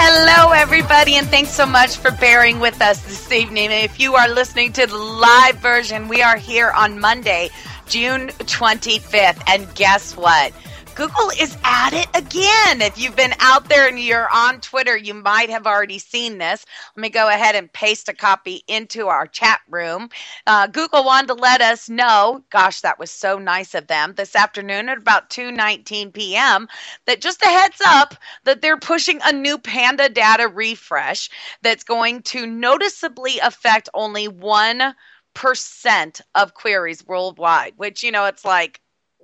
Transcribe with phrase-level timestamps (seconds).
[0.00, 3.72] Hello, everybody, and thanks so much for bearing with us this evening.
[3.72, 7.50] If you are listening to the live version, we are here on Monday,
[7.88, 9.42] June 25th.
[9.48, 10.52] And guess what?
[10.98, 12.82] Google is at it again.
[12.82, 16.66] If you've been out there and you're on Twitter, you might have already seen this.
[16.96, 20.08] Let me go ahead and paste a copy into our chat room.
[20.48, 24.34] Uh, Google wanted to let us know, gosh, that was so nice of them, this
[24.34, 26.66] afternoon at about 2:19 p.m.
[27.06, 31.30] that just a heads up that they're pushing a new Panda data refresh
[31.62, 34.96] that's going to noticeably affect only one
[35.32, 37.74] percent of queries worldwide.
[37.76, 38.80] Which you know, it's like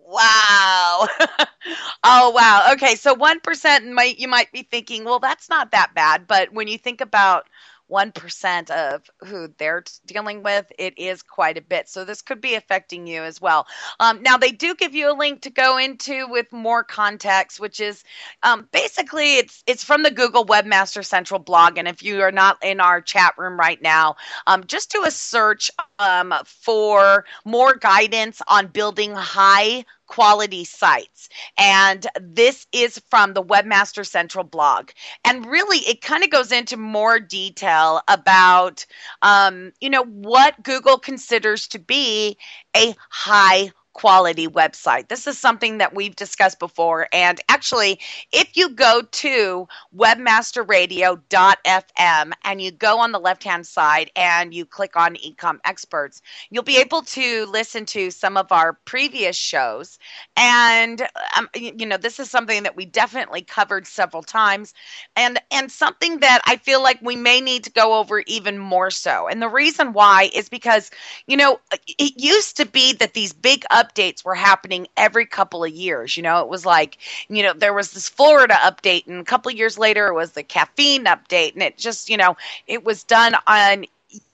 [0.07, 1.09] Wow.
[2.05, 2.69] oh wow.
[2.73, 6.69] Okay, so 1% might you might be thinking, well that's not that bad, but when
[6.69, 7.49] you think about
[7.91, 11.89] 1% of who they're dealing with, it is quite a bit.
[11.89, 13.67] So this could be affecting you as well.
[14.01, 17.81] Um, now, they do give you a link to go into with more context, which
[17.81, 18.05] is
[18.43, 21.79] um, basically it's it's from the Google Webmaster Central blog.
[21.79, 25.11] And if you are not in our chat room right now, um, just do a
[25.11, 31.29] search um, for more guidance on building high quality sites.
[31.59, 34.91] And this is from the Webmaster Central blog.
[35.25, 38.87] And really, it kind of goes into more detail about,
[39.23, 42.37] um, you know, what Google considers to be
[42.77, 45.09] a high quality website.
[45.09, 47.09] This is something that we've discussed before.
[47.13, 48.01] And actually,
[48.33, 54.67] if you go to webmasterradio.fm and you go on the left hand side and you
[54.67, 59.99] click on Ecom Experts, you'll be able to listen to some of our previous shows.
[60.37, 61.03] And,
[61.37, 64.75] um, you know, this is something that we definitely covered several times
[65.17, 68.91] and, and something that I feel like we may need to go over even more
[68.91, 69.29] so.
[69.29, 70.91] And the reason why is because,
[71.27, 71.59] you know,
[71.99, 76.17] it used to be that these big up updates were happening every couple of years.
[76.17, 79.51] You know, it was like, you know, there was this Florida update, and a couple
[79.51, 82.37] of years later, it was the caffeine update, and it just, you know,
[82.67, 83.85] it was done on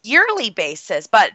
[0.02, 1.06] yearly basis.
[1.06, 1.32] But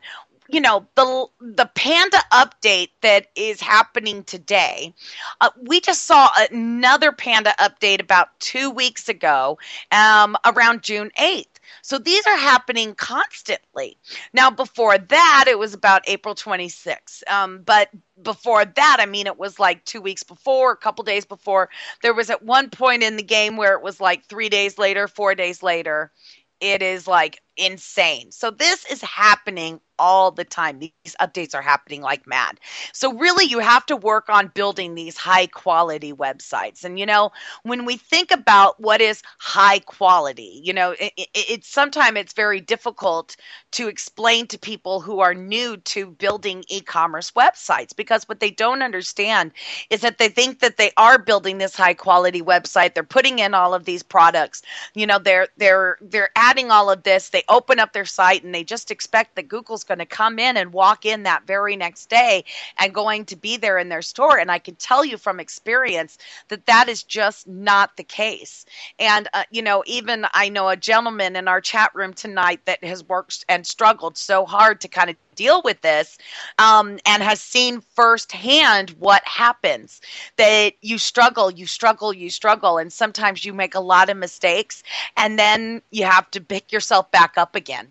[0.48, 4.94] you know the the panda update that is happening today
[5.42, 9.58] uh, we just saw another panda update about two weeks ago
[9.92, 11.47] um, around june 8th
[11.81, 13.98] so these are happening constantly.
[14.34, 17.24] Now, before that, it was about April 26th.
[17.28, 17.90] Um, but
[18.22, 21.70] before that, I mean, it was like two weeks before, a couple days before.
[22.02, 25.08] There was at one point in the game where it was like three days later,
[25.08, 26.12] four days later.
[26.59, 28.31] It is like insane.
[28.31, 30.79] So this is happening all the time.
[30.79, 32.59] These updates are happening like mad.
[32.93, 36.83] So, really, you have to work on building these high quality websites.
[36.83, 37.31] And, you know,
[37.63, 42.33] when we think about what is high quality, you know, it, it, it's sometimes it's
[42.33, 43.35] very difficult
[43.72, 48.51] to explain to people who are new to building e commerce websites because what they
[48.51, 49.51] don't understand
[49.89, 52.93] is that they think that they are building this high quality website.
[52.93, 54.61] They're putting in all of these products,
[54.93, 57.29] you know, they're, they're, they're adding all of this.
[57.29, 60.57] They open up their site and they just expect that Google's going to come in
[60.57, 62.44] and walk in that very next day
[62.79, 64.38] and going to be there in their store.
[64.38, 66.17] And I can tell you from experience
[66.50, 68.66] that that is just not the case.
[69.00, 72.84] And, uh, you know, even I know a gentleman in our chat room tonight that
[72.84, 76.17] has worked and struggled so hard to kind of deal with this
[76.59, 80.02] um, and has seen firsthand what happens
[80.37, 84.84] that you struggle you struggle you struggle and sometimes you make a lot of mistakes
[85.17, 87.87] and then you have to pick yourself back up again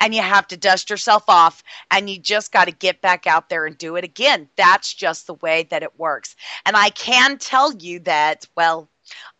[0.00, 3.48] and you have to dust yourself off and you just got to get back out
[3.50, 4.48] there and do it again.
[4.56, 6.34] That's just the way that it works.
[6.66, 8.88] And i can tell you that well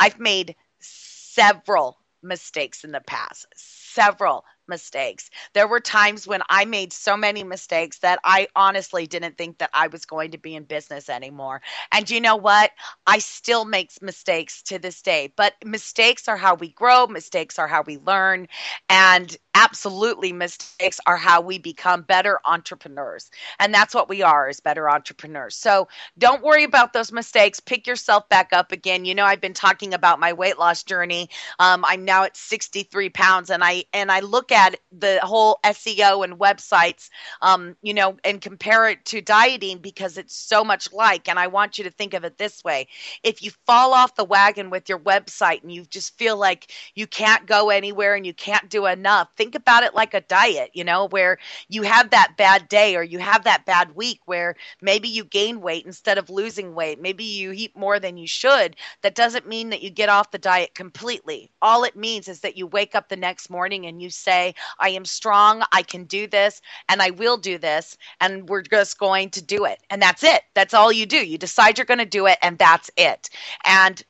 [0.00, 5.30] i've made several mistakes in the past several mistakes.
[5.54, 9.70] There were times when I made so many mistakes that I honestly didn't think that
[9.72, 11.62] I was going to be in business anymore.
[11.92, 12.70] And you know what?
[13.06, 17.68] I still make mistakes to this day, but mistakes are how we grow, mistakes are
[17.68, 18.48] how we learn.
[18.88, 23.28] And absolutely mistakes are how we become better entrepreneurs.
[23.58, 25.56] And that's what we are as better entrepreneurs.
[25.56, 27.58] So don't worry about those mistakes.
[27.58, 29.04] Pick yourself back up again.
[29.04, 31.28] You know, I've been talking about my weight loss journey.
[31.58, 36.22] Um, I'm now at 63 pounds and I and I look at the whole SEO
[36.22, 37.10] and websites,
[37.42, 41.28] um, you know, and compare it to dieting because it's so much like.
[41.28, 42.86] And I want you to think of it this way:
[43.24, 47.08] if you fall off the wagon with your website and you just feel like you
[47.08, 50.70] can't go anywhere and you can't do enough, think about it like a diet.
[50.74, 54.56] You know, where you have that bad day or you have that bad week where
[54.80, 57.00] maybe you gain weight instead of losing weight.
[57.00, 58.76] Maybe you eat more than you should.
[59.02, 61.50] That doesn't mean that you get off the diet completely.
[61.62, 64.90] All it means is that you wake up the next morning and you say, I
[64.90, 69.30] am strong, I can do this, and I will do this, and we're just going
[69.30, 69.80] to do it.
[69.90, 70.42] And that's it.
[70.54, 71.18] That's all you do.
[71.18, 73.30] You decide you're going to do it, and that's it.
[73.64, 74.02] And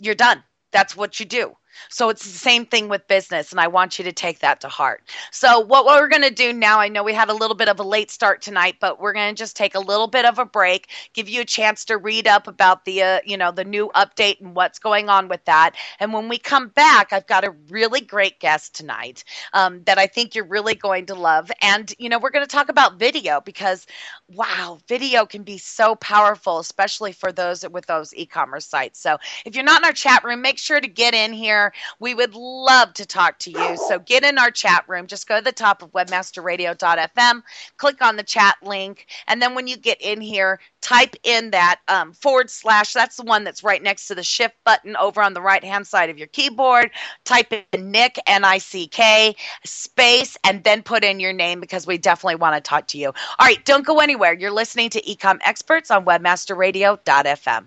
[0.00, 0.42] you're done.
[0.72, 1.56] That's what you do.
[1.88, 4.68] So it's the same thing with business, and I want you to take that to
[4.68, 5.02] heart.
[5.30, 7.80] So, what we're going to do now, I know we had a little bit of
[7.80, 10.44] a late start tonight, but we're going to just take a little bit of a
[10.44, 13.90] break, give you a chance to read up about the, uh, you know, the new
[13.94, 15.74] update and what's going on with that.
[15.98, 20.06] And when we come back, I've got a really great guest tonight um, that I
[20.06, 21.50] think you're really going to love.
[21.62, 23.86] And, you know, we're going to talk about video because,
[24.28, 29.00] wow, video can be so powerful, especially for those with those e commerce sites.
[29.00, 31.69] So, if you're not in our chat room, make sure to get in here
[32.00, 33.76] we would love to talk to you.
[33.76, 35.06] So get in our chat room.
[35.06, 37.42] Just go to the top of webmasterradio.fm,
[37.76, 41.80] click on the chat link, and then when you get in here, type in that
[41.88, 42.92] um, forward slash.
[42.92, 45.86] That's the one that's right next to the shift button over on the right hand
[45.86, 46.90] side of your keyboard.
[47.24, 51.86] Type in Nick, N I C K, space, and then put in your name because
[51.86, 53.08] we definitely want to talk to you.
[53.08, 54.34] All right, don't go anywhere.
[54.34, 57.66] You're listening to Ecom Experts on webmasterradio.fm.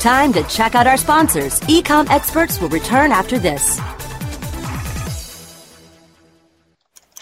[0.00, 1.60] Time to check out our sponsors.
[1.60, 3.78] Ecom experts will return after this.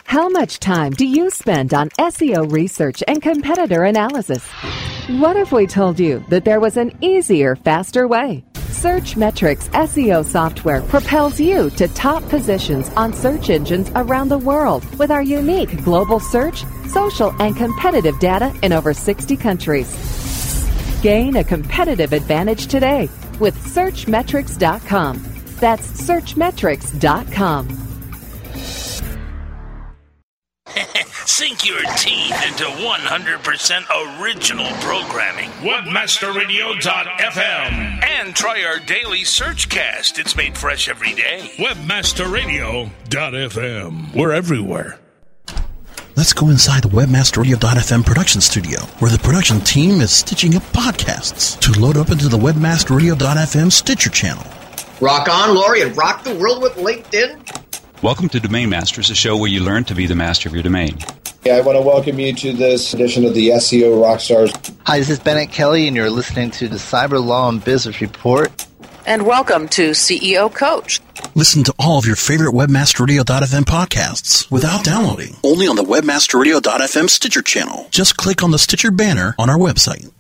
[0.05, 4.47] How much time do you spend on SEO research and competitor analysis?
[5.09, 8.45] What if we told you that there was an easier, faster way?
[8.55, 15.11] Searchmetrics SEO software propels you to top positions on search engines around the world with
[15.11, 19.89] our unique global search, social, and competitive data in over 60 countries.
[21.03, 23.09] Gain a competitive advantage today
[23.39, 25.23] with Searchmetrics.com.
[25.61, 27.69] That's Searchmetrics.com.
[31.25, 35.51] Sink your teeth into 100% original programming.
[35.61, 38.05] Webmasterradio.fm.
[38.05, 40.19] And try our daily Searchcast.
[40.19, 41.53] It's made fresh every day.
[41.59, 44.17] Webmasterradio.fm.
[44.17, 44.99] We're everywhere.
[46.19, 51.57] Let's go inside the WebmasterRadio.fm production studio, where the production team is stitching up podcasts
[51.61, 54.45] to load up into the WebmasterRadio.fm Stitcher channel.
[55.01, 58.03] Rock on, Lori, and rock the world with LinkedIn.
[58.03, 60.65] Welcome to Domain Masters, a show where you learn to be the master of your
[60.65, 60.99] domain.
[61.49, 64.75] I want to welcome you to this edition of the SEO Rockstars.
[64.87, 68.67] Hi, this is Bennett Kelly, and you're listening to the Cyber Law and Business Report.
[69.07, 71.01] And welcome to CEO Coach.
[71.35, 75.37] Listen to all of your favorite WebmasterRadio.fm podcasts without downloading.
[75.45, 77.87] Only on the WebmasterRadio.fm Stitcher channel.
[77.91, 80.11] Just click on the Stitcher banner on our website.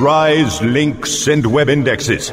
[0.00, 2.28] Rise links and web indexes.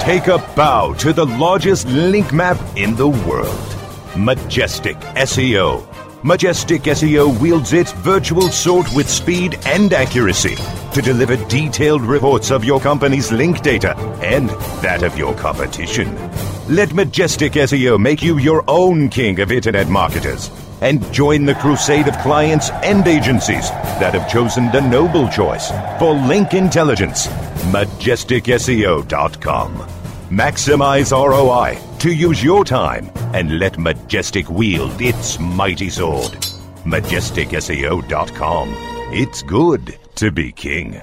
[0.00, 3.76] Take a bow to the largest link map in the world.
[4.16, 5.86] Majestic SEO.
[6.24, 10.56] Majestic SEO wields its virtual sword with speed and accuracy
[10.92, 14.50] to deliver detailed reports of your company's link data and
[14.82, 16.14] that of your competition.
[16.68, 22.06] Let Majestic SEO make you your own king of internet marketers and join the crusade
[22.08, 27.26] of clients and agencies that have chosen the noble choice for link intelligence.
[27.72, 29.74] MajesticSEO.com.
[30.30, 36.32] Maximize ROI to use your time and let Majestic wield its mighty sword.
[36.84, 38.68] MajesticSEO.com.
[39.10, 41.02] It's good to be king.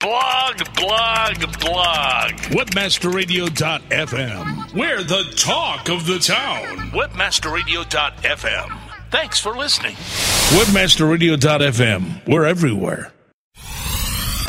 [0.00, 2.30] Blog, blog, blog.
[2.52, 4.74] Webmasterradio.fm.
[4.74, 6.90] We're the talk of the town.
[6.90, 8.78] Webmasterradio.fm.
[9.10, 9.94] Thanks for listening.
[9.94, 12.28] Webmasterradio.fm.
[12.28, 13.12] We're everywhere.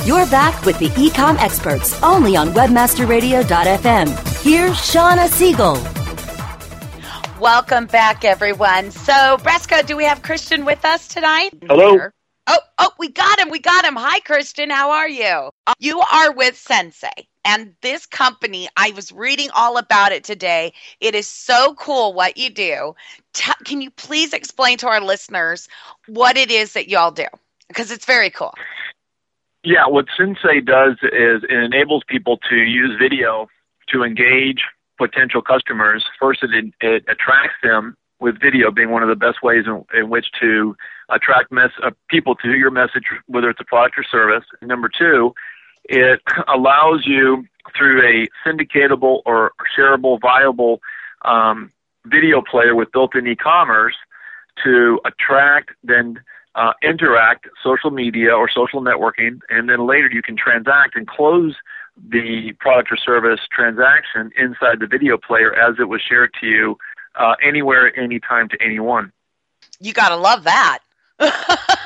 [0.05, 4.43] You're back with the Ecom experts only on webmasterradio.fm.
[4.43, 5.79] Here's Shawna Siegel.
[7.39, 8.91] Welcome back, everyone.
[8.91, 11.49] So, Bresco, do we have Christian with us tonight?
[11.67, 12.11] Hello.
[12.47, 13.49] Oh, oh, we got him.
[13.49, 13.95] We got him.
[13.95, 14.69] Hi, Christian.
[14.69, 15.49] How are you?
[15.67, 17.27] Uh, you are with Cinsay.
[17.43, 20.73] And this company, I was reading all about it today.
[20.99, 22.95] It is so cool what you do.
[23.33, 25.67] T- can you please explain to our listeners
[26.07, 27.25] what it is that y'all do?
[27.67, 28.53] Because it's very cool.
[29.63, 33.47] Yeah, what Cinsay does is it enables people to use video
[33.89, 34.61] to engage
[34.97, 36.05] potential customers.
[36.19, 40.09] First, it, it attracts them with video being one of the best ways in, in
[40.09, 40.75] which to
[41.09, 44.45] attract uh, people to your message, whether it's a product or service.
[44.61, 45.33] Number two,
[45.85, 47.45] it allows you
[47.75, 50.81] through a syndicatable or shareable, viable
[51.23, 51.71] um,
[52.05, 53.95] video player with built-in e-commerce
[54.63, 56.19] to attract, then
[56.55, 61.55] uh, interact, social media or social networking, and then later you can transact and close
[62.09, 66.77] the product or service transaction inside the video player as it was shared to you
[67.15, 69.11] uh, anywhere, anytime to anyone.
[69.79, 70.79] You got to love that.
[71.19, 71.79] We like things that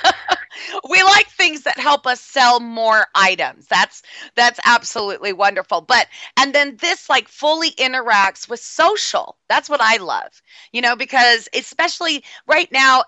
[1.90, 3.68] help us sell more items.
[3.68, 4.04] That's
[4.36, 5.82] that's absolutely wonderful.
[5.82, 9.38] But and then this like fully interacts with social.
[9.50, 10.42] That's what i love
[10.72, 13.04] you know because especially right now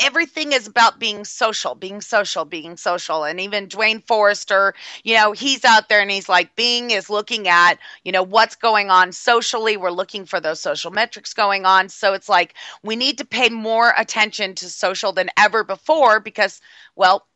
[0.00, 3.24] everything is about being social being social being social.
[3.24, 7.48] And even Duane Forrester you know he's out there and he's like Bing is looking
[7.48, 9.76] at you know what's going on socially.
[9.76, 11.88] We're looking for those social metrics going on.
[11.88, 16.60] So it's like we need to pay more attention to social than ever before because
[16.96, 17.26] well,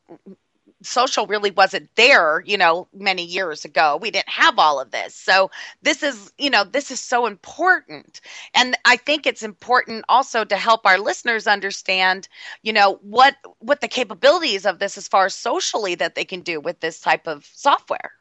[0.84, 3.98] social really wasn't there, you know, many years ago.
[4.00, 5.14] We didn't have all of this.
[5.14, 5.50] So
[5.82, 8.20] this is, you know, this is so important.
[8.54, 12.28] And I think it's important also to help our listeners understand,
[12.62, 16.40] you know, what what the capabilities of this as far as socially that they can
[16.40, 18.12] do with this type of software.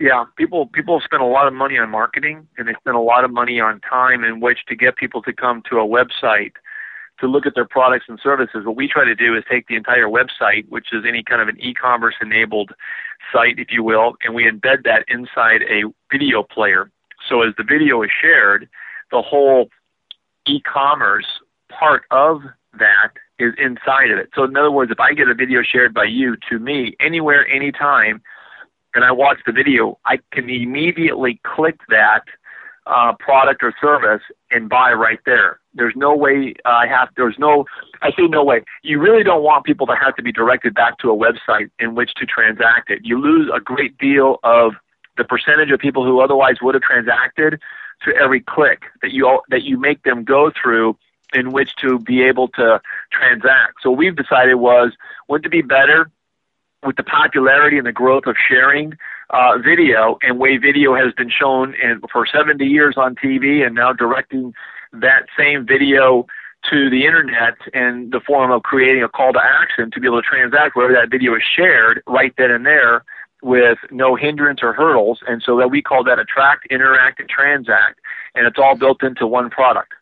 [0.00, 3.24] Yeah, people people spend a lot of money on marketing and they spend a lot
[3.24, 6.52] of money on time in which to get people to come to a website
[7.22, 8.66] to look at their products and services.
[8.66, 11.48] What we try to do is take the entire website, which is any kind of
[11.48, 12.72] an e-commerce enabled
[13.32, 16.90] site, if you will, and we embed that inside a video player.
[17.28, 18.68] So as the video is shared,
[19.12, 19.70] the whole
[20.46, 21.26] e-commerce
[21.70, 22.42] part of
[22.78, 24.30] that is inside of it.
[24.34, 27.46] So in other words, if I get a video shared by you to me anywhere,
[27.46, 28.20] anytime,
[28.94, 32.24] and I watch the video, I can immediately click that
[32.86, 35.60] uh, product or service and buy right there.
[35.74, 37.08] There's no way uh, I have.
[37.16, 37.64] There's no.
[38.02, 38.64] I say no way.
[38.82, 41.94] You really don't want people to have to be directed back to a website in
[41.94, 43.00] which to transact it.
[43.04, 44.72] You lose a great deal of
[45.16, 47.60] the percentage of people who otherwise would have transacted
[48.04, 50.96] to every click that you that you make them go through
[51.32, 53.74] in which to be able to transact.
[53.82, 54.92] So we've decided was
[55.28, 56.10] wouldn't it be better
[56.84, 58.94] with the popularity and the growth of sharing
[59.32, 61.74] uh, video and way video has been shown
[62.12, 64.52] for 70 years on TV and now directing
[64.92, 66.26] that same video
[66.70, 70.22] to the internet in the form of creating a call to action to be able
[70.22, 73.04] to transact wherever that video is shared right then and there
[73.42, 75.20] with no hindrance or hurdles.
[75.26, 77.98] And so that we call that attract, interact, and transact.
[78.34, 79.92] And it's all built into one product.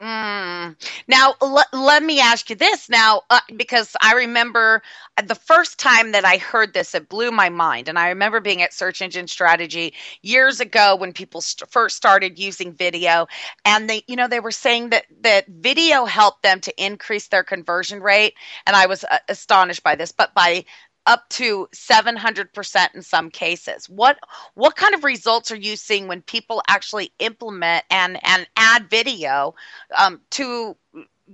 [0.00, 0.76] Mm.
[1.08, 4.80] Now, l- let me ask you this now, uh, because I remember
[5.22, 7.86] the first time that I heard this, it blew my mind.
[7.86, 9.92] And I remember being at Search Engine Strategy
[10.22, 13.26] years ago when people st- first started using video,
[13.66, 17.44] and they, you know, they were saying that that video helped them to increase their
[17.44, 18.32] conversion rate,
[18.66, 20.12] and I was uh, astonished by this.
[20.12, 20.64] But by
[21.10, 23.88] up to 700% in some cases.
[23.88, 24.16] What
[24.54, 29.56] what kind of results are you seeing when people actually implement and and add video
[29.98, 30.76] um, to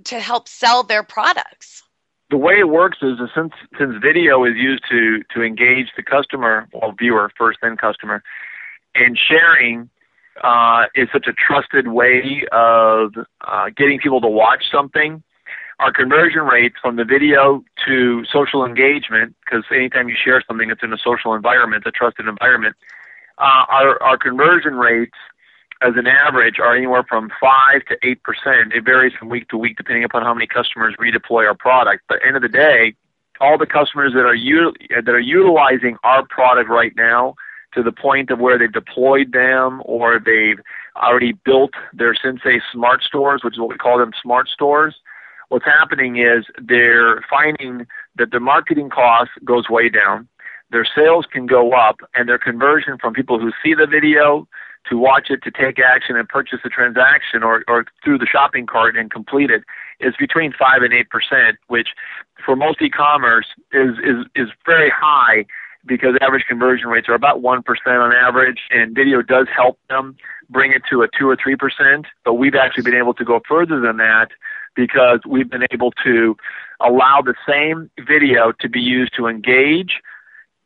[0.05, 1.83] to help sell their products?
[2.31, 6.67] The way it works is since since video is used to to engage the customer,
[6.73, 8.23] well viewer first then customer,
[8.95, 9.91] and sharing
[10.43, 13.13] uh, is such a trusted way of
[13.47, 15.23] uh, getting people to watch something
[15.79, 20.81] our conversion rates from the video to social engagement, because anytime you share something, it's
[20.81, 22.75] in a social environment, a trusted environment,
[23.37, 25.17] uh, our, our conversion rates
[25.81, 28.75] as an average are anywhere from 5 to 8%.
[28.75, 32.03] It varies from week to week depending upon how many customers redeploy our product.
[32.09, 32.95] But at the end of the day,
[33.39, 37.35] all the customers that are, that are utilizing our product right now
[37.75, 40.59] to the point of where they've deployed them or they've
[40.95, 44.95] already built their Cinsay smart stores, which is what we call them smart stores,
[45.49, 47.87] what's happening is they're finding
[48.17, 50.27] that the marketing cost goes way down,
[50.71, 54.47] their sales can go up, and their conversion from people who see the video
[54.89, 58.65] to watch it to take action and purchase the transaction or, or through the shopping
[58.65, 59.63] cart and complete it
[59.99, 61.89] is between five and eight percent, which
[62.45, 65.45] for most e-commerce is is is very high
[65.85, 70.15] because average conversion rates are about one percent on average, and video does help them
[70.49, 72.05] bring it to a two or three percent.
[72.23, 74.29] But we've actually been able to go further than that
[74.77, 76.37] because we've been able to
[76.79, 79.99] allow the same video to be used to engage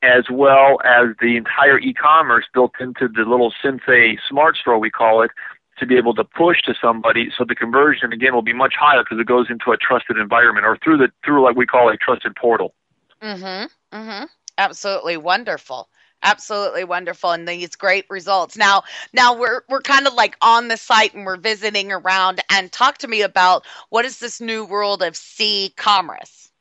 [0.04, 5.24] as well as the entire e-commerce built into the little Cinsay smart store we call
[5.24, 5.32] it
[5.80, 9.04] to be able to push to somebody so the conversion again will be much higher
[9.04, 11.98] because it goes into a trusted environment or through the through like we call a
[11.98, 12.76] trusted portal.
[13.24, 13.70] Mhm.
[13.94, 14.30] Mhm.
[14.58, 15.90] Absolutely wonderful.
[16.24, 20.78] Absolutely wonderful and these great results now now we're we're kind of like on the
[20.78, 25.02] site and we're visiting around and talk to me about what is this new world
[25.02, 26.52] of c-commerce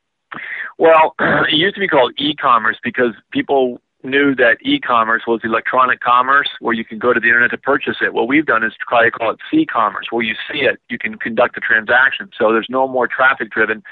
[0.78, 6.48] well it used to be called e-commerce because people knew that e-commerce was electronic commerce
[6.60, 8.14] where you can go to the internet to purchase it.
[8.14, 11.16] What we've done is try to call it c-commerce where you see it, you can
[11.16, 12.30] conduct a transaction.
[12.38, 13.82] So there's no more traffic driven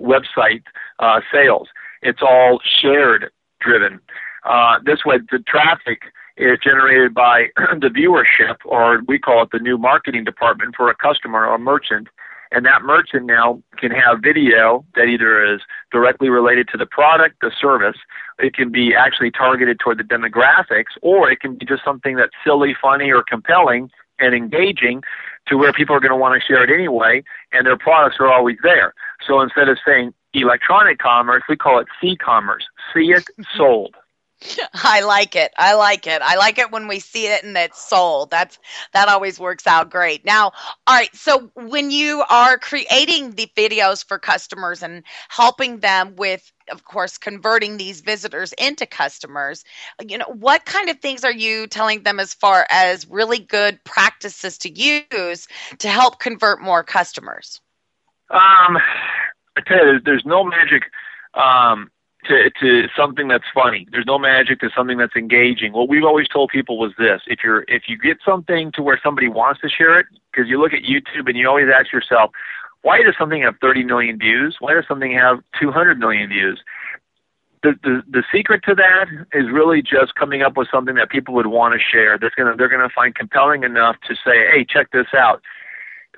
[0.00, 0.64] website
[0.98, 1.68] uh, sales.
[2.02, 4.00] It's all shared driven.
[4.44, 6.02] Uh, this way, the traffic
[6.36, 10.94] is generated by the viewership, or we call it the new marketing department for a
[10.94, 12.08] customer or a merchant.
[12.50, 15.60] And that merchant now can have video that either is
[15.90, 17.96] directly related to the product, the service,
[18.38, 22.32] it can be actually targeted toward the demographics, or it can be just something that's
[22.44, 25.02] silly, funny, or compelling and engaging
[25.48, 27.22] to where people are going to want to share it anyway,
[27.52, 28.94] and their products are always there.
[29.26, 32.64] So instead of saying electronic commerce, we call it c-commerce.
[32.94, 33.24] See it
[33.56, 33.94] sold.
[34.74, 35.52] I like it.
[35.56, 36.20] I like it.
[36.22, 38.30] I like it when we see it and it's sold.
[38.30, 38.58] That's
[38.92, 40.24] that always works out great.
[40.24, 40.52] Now,
[40.86, 46.50] all right, so when you are creating the videos for customers and helping them with
[46.70, 49.64] of course converting these visitors into customers,
[50.06, 53.82] you know, what kind of things are you telling them as far as really good
[53.84, 55.46] practices to use
[55.78, 57.60] to help convert more customers?
[58.30, 58.78] Um
[59.56, 60.82] I tell you, there's, there's no magic
[61.34, 61.90] um,
[62.24, 63.86] to, to something that's funny.
[63.90, 65.72] There's no magic to something that's engaging.
[65.72, 68.98] What we've always told people was this: if you're if you get something to where
[69.02, 72.30] somebody wants to share it, because you look at YouTube and you always ask yourself,
[72.82, 74.56] why does something have 30 million views?
[74.60, 76.60] Why does something have 200 million views?
[77.62, 81.34] The, the the secret to that is really just coming up with something that people
[81.34, 82.18] would want to share.
[82.18, 85.42] That's gonna they're gonna find compelling enough to say, hey, check this out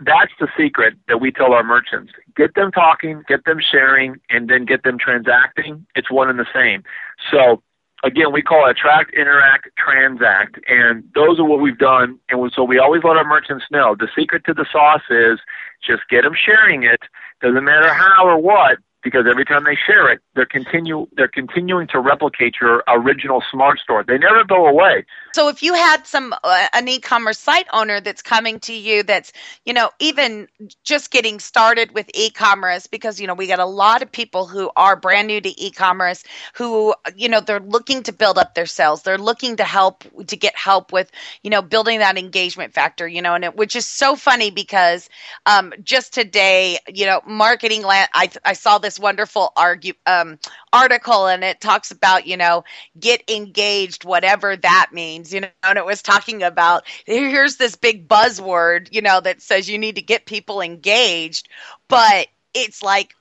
[0.00, 2.12] that's the secret that we tell our merchants.
[2.36, 5.86] Get them talking, get them sharing, and then get them transacting.
[5.94, 6.82] It's one and the same.
[7.30, 7.62] So
[8.04, 12.18] again, we call it attract, interact, transact, and those are what we've done.
[12.28, 15.40] And so we always let our merchants know the secret to the sauce is
[15.86, 17.00] just get them sharing it.
[17.40, 21.86] Doesn't matter how or what because every time they share it, they're continue they're continuing
[21.88, 24.02] to replicate your original smart store.
[24.02, 25.04] They never go away.
[25.36, 29.34] So if you had some uh, an e-commerce site owner that's coming to you that's,
[29.66, 30.48] you know, even
[30.82, 34.70] just getting started with e-commerce because you know, we got a lot of people who
[34.76, 39.02] are brand new to e-commerce who, you know, they're looking to build up their sales.
[39.02, 43.20] They're looking to help to get help with, you know, building that engagement factor, you
[43.20, 45.10] know, and it, which is so funny because
[45.44, 50.38] um, just today, you know, marketing land I I saw this wonderful argue, um,
[50.76, 52.62] article and it talks about you know
[53.00, 58.08] get engaged whatever that means you know and it was talking about here's this big
[58.08, 61.48] buzzword you know that says you need to get people engaged.
[61.88, 63.14] But it's like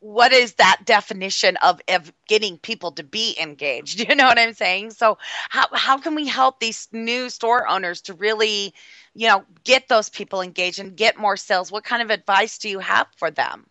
[0.00, 4.00] what is that definition of, of getting people to be engaged?
[4.08, 4.90] You know what i'm saying?
[4.90, 8.74] So how, how can we help these new store owners to really
[9.14, 11.72] you know get those people engaged and get more sales?
[11.72, 13.66] What kind of advice do you have for them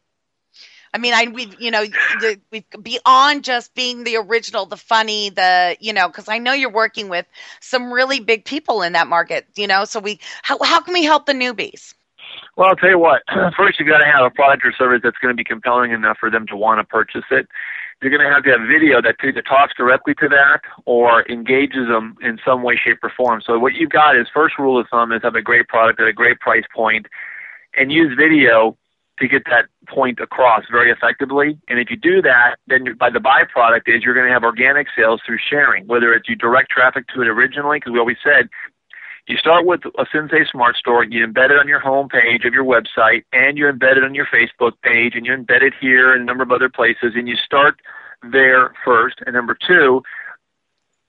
[0.94, 5.30] I mean, I we you know the, we beyond just being the original, the funny,
[5.30, 7.26] the you know, because I know you're working with
[7.62, 9.48] some really big people in that market.
[9.56, 11.96] You know, so we how how can we help the newbies?
[12.56, 13.24] Well, I'll tell you what.
[13.58, 16.18] First, you've got to have a product or service that's going to be compelling enough
[16.20, 17.48] for them to want to purchase it.
[18.02, 21.88] You're going to have to have video that either talks directly to that or engages
[21.88, 23.42] them in some way, shape, or form.
[23.46, 26.08] So what you've got is first rule of thumb is have a great product at
[26.08, 27.08] a great price point,
[27.76, 28.78] and use video
[29.24, 31.58] to get that point across very effectively.
[31.70, 34.88] And if you do that, then by the byproduct is you're going to have organic
[34.96, 38.50] sales through sharing, whether it's you direct traffic to it originally, because we always said
[39.28, 42.54] you start with a Cinsay Smart Store, you embed it on your home page of
[42.54, 46.12] your website, and you embed it on your Facebook page, and you embed it here
[46.14, 47.80] and a number of other places, and you start
[48.32, 49.20] there first.
[49.26, 50.04] And number two,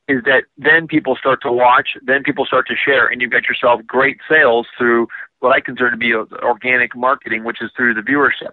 [0.07, 3.49] is that then people start to watch, then people start to share, and you've got
[3.49, 5.09] yourself great sales through
[5.41, 8.53] what I consider to be organic marketing, which is through the viewership.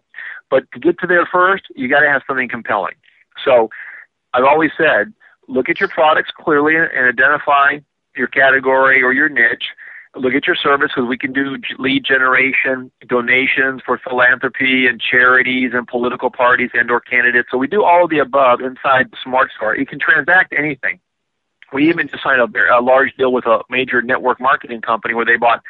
[0.49, 2.95] But to get to there first, you got to have something compelling.
[3.43, 3.69] So
[4.33, 5.13] I've always said,
[5.47, 7.79] look at your products clearly and identify
[8.15, 9.65] your category or your niche.
[10.15, 15.71] Look at your service because we can do lead generation, donations for philanthropy and charities
[15.73, 17.47] and political parties and or candidates.
[17.49, 19.77] So we do all of the above inside Smart Store.
[19.77, 20.99] You can transact anything.
[21.73, 25.25] We even just signed a, a large deal with a major network marketing company where
[25.25, 25.61] they bought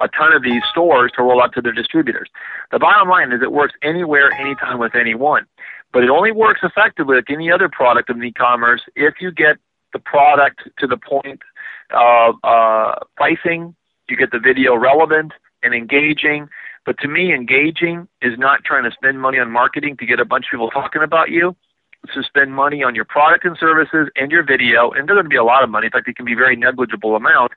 [0.00, 2.28] a ton of these stores to roll out to their distributors.
[2.72, 5.46] The bottom line is it works anywhere, anytime with anyone.
[5.92, 9.58] But it only works effectively like any other product of e-commerce if you get
[9.92, 11.40] the product to the point
[11.92, 13.76] of uh, pricing,
[14.08, 16.48] you get the video relevant and engaging.
[16.84, 20.24] But to me, engaging is not trying to spend money on marketing to get a
[20.24, 21.56] bunch of people talking about you.
[22.12, 25.28] To spend money on your product and services and your video, and it going to
[25.28, 25.86] be a lot of money.
[25.86, 27.52] In fact, it can be very negligible amount.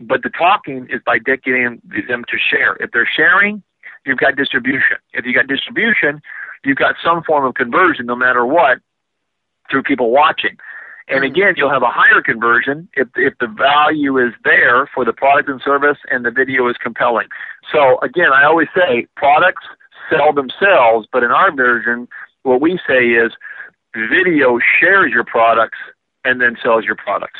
[0.00, 2.76] But the talking is by getting them to share.
[2.80, 3.62] If they're sharing,
[4.06, 4.96] you've got distribution.
[5.12, 6.20] If you got distribution,
[6.64, 8.78] you've got some form of conversion, no matter what,
[9.70, 10.56] through people watching.
[11.08, 11.34] And mm-hmm.
[11.34, 15.48] again, you'll have a higher conversion if if the value is there for the product
[15.48, 17.28] and service and the video is compelling.
[17.70, 19.64] So again, I always say products
[20.10, 22.08] sell themselves, but in our version,
[22.42, 23.32] what we say is
[23.94, 25.78] video shares your products
[26.24, 27.38] and then sells your products.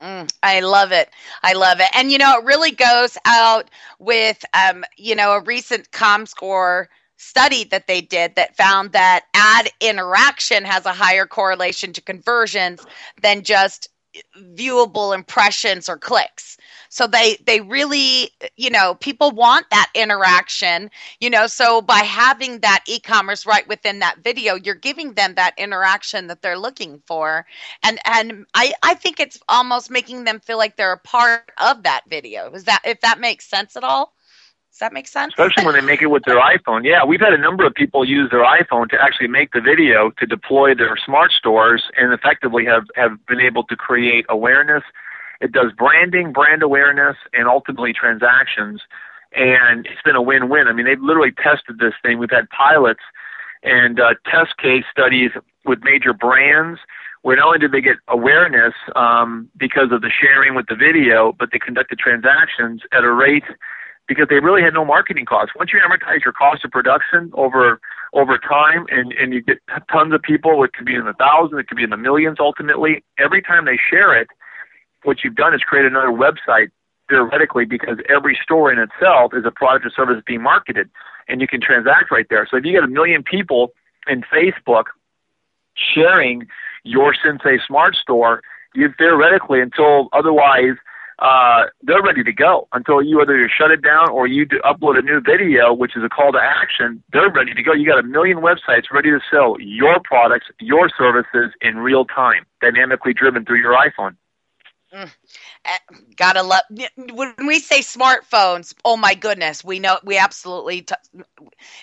[0.00, 1.08] Mm, I love it.
[1.42, 1.88] I love it.
[1.94, 6.86] And you know, it really goes out with um, you know, a recent ComScore
[7.16, 12.84] study that they did that found that ad interaction has a higher correlation to conversions
[13.22, 13.88] than just
[14.54, 16.56] viewable impressions or clicks.
[16.88, 22.60] So they they really you know people want that interaction you know so by having
[22.60, 27.46] that e-commerce right within that video you're giving them that interaction that they're looking for.
[27.82, 31.82] And and i i think it's almost making them feel like they're a part of
[31.84, 32.50] that video.
[32.52, 34.12] Is that if that makes sense at all
[34.74, 35.32] does that make sense?
[35.38, 36.84] Especially when they make it with their iPhone.
[36.84, 40.10] Yeah, we've had a number of people use their iPhone to actually make the video
[40.18, 44.82] to deploy their smart stores and effectively have, have been able to create awareness.
[45.40, 48.82] It does branding, brand awareness, and ultimately transactions.
[49.32, 50.66] And it's been a win win.
[50.66, 52.18] I mean, they've literally tested this thing.
[52.18, 53.02] We've had pilots
[53.62, 55.30] and uh, test case studies
[55.64, 56.80] with major brands
[57.22, 61.32] where not only did they get awareness um, because of the sharing with the video,
[61.38, 63.44] but they conducted transactions at a rate
[64.06, 65.54] because they really had no marketing costs.
[65.56, 67.80] Once you amortize your cost of production over
[68.12, 69.58] over time, and and you get
[69.90, 72.36] tons of people, it could be in the thousands, it could be in the millions.
[72.40, 74.28] Ultimately, every time they share it,
[75.02, 76.70] what you've done is create another website
[77.08, 80.88] theoretically because every store in itself is a product or service being marketed,
[81.28, 82.46] and you can transact right there.
[82.50, 83.72] So if you get a million people
[84.06, 84.84] in Facebook
[85.74, 86.46] sharing
[86.84, 88.42] your Cinsay Smart Store,
[88.74, 90.76] you theoretically, until otherwise
[91.18, 95.02] uh, they're ready to go until you either shut it down or you upload a
[95.02, 97.02] new video, which is a call to action.
[97.12, 97.72] They're ready to go.
[97.72, 102.44] You got a million websites ready to sell your products, your services in real time,
[102.60, 104.16] dynamically driven through your iPhone.
[104.94, 105.10] Mm.
[105.64, 105.78] Eh,
[106.16, 106.62] gotta love
[107.14, 110.94] when we say smartphones oh my goodness we know we absolutely t-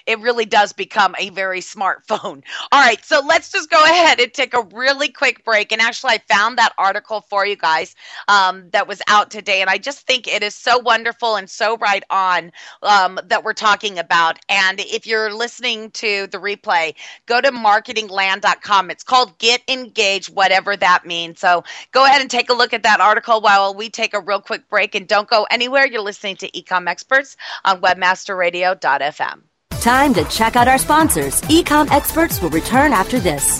[0.08, 4.34] it really does become a very smartphone all right so let's just go ahead and
[4.34, 7.96] take a really quick break and actually i found that article for you guys
[8.30, 11.78] um, that was out today and i just think it is so wonderful and so
[11.78, 12.52] right on
[12.84, 16.94] um, that we're talking about and if you're listening to the replay
[17.26, 22.50] go to marketingland.com it's called get engaged whatever that means so go ahead and take
[22.50, 25.46] a look at that article while we take a real quick break and don't go
[25.52, 25.86] anywhere.
[25.86, 27.36] You're listening to Ecom Experts
[27.66, 29.42] on webmasterradio.fm.
[29.82, 31.42] Time to check out our sponsors.
[31.44, 33.60] Ecom Experts will return after this.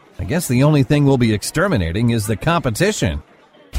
[0.21, 3.23] I guess the only thing we'll be exterminating is the competition.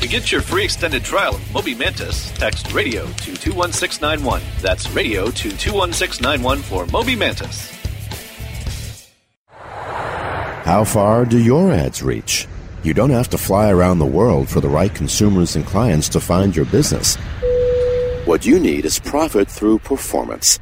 [0.01, 4.43] To get your free extended trial of Moby Mantis, text radio to 21691.
[4.61, 7.71] That's radio to 21691 for Moby Mantis.
[10.65, 12.49] How far do your ads reach?
[12.83, 16.19] You don't have to fly around the world for the right consumers and clients to
[16.19, 17.15] find your business.
[18.25, 20.59] What you need is profit through performance.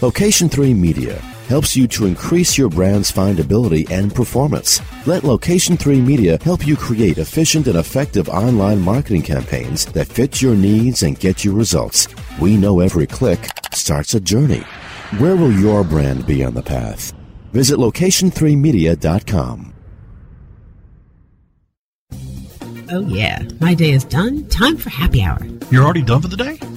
[0.00, 4.80] Location 3 Media helps you to increase your brand's findability and performance.
[5.06, 10.42] Let Location 3 Media help you create efficient and effective online marketing campaigns that fit
[10.42, 12.08] your needs and get you results.
[12.40, 14.64] We know every click starts a journey.
[15.18, 17.12] Where will your brand be on the path?
[17.52, 19.72] Visit location3media.com.
[22.90, 23.42] Oh, yeah.
[23.60, 24.46] My day is done.
[24.48, 25.38] Time for happy hour.
[25.70, 26.58] You're already done for the day?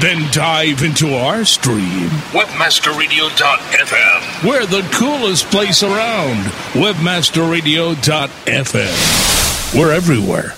[0.00, 2.08] Then dive into our stream.
[2.30, 4.48] Webmasterradio.fm.
[4.48, 6.36] We're the coolest place around.
[6.74, 9.74] Webmasterradio.fm.
[9.76, 10.54] We're everywhere.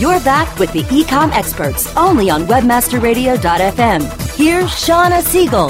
[0.00, 4.36] You're back with the Ecom Experts only on WebmasterRadio.fm.
[4.36, 5.68] Here's Shawna Siegel.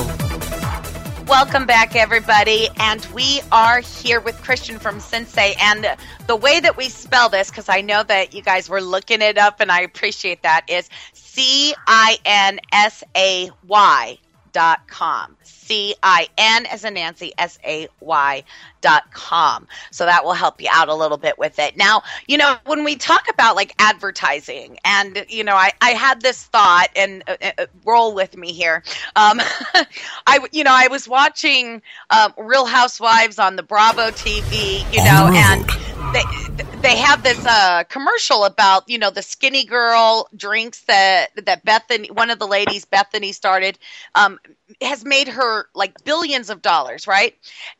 [1.29, 2.69] Welcome back, everybody.
[2.79, 5.55] And we are here with Christian from Cinsay.
[5.61, 9.23] And the way that we spell this, because I know that you guys were looking
[9.23, 10.91] it up and I appreciate that, is
[11.33, 14.19] C I N S A Y
[14.53, 15.35] dot com.
[15.43, 18.45] C I N as in Nancy, S A Y
[18.83, 19.67] dot com.
[19.91, 21.79] So that will help you out a little bit with it.
[21.79, 26.21] Now, you know, when we talk about like advertising, and, you know, I, I had
[26.21, 28.83] this thought, and uh, uh, roll with me here.
[29.17, 29.41] Um,
[30.27, 35.31] I, you know, I was watching um, Real Housewives on the Bravo TV, you know,
[35.33, 35.67] and
[36.13, 41.65] they they have this uh, commercial about you know the skinny girl drinks that that
[41.65, 43.79] Bethenny, one of the ladies Bethenny started,
[44.15, 44.39] um,
[44.83, 47.35] has made her like billions of dollars, right?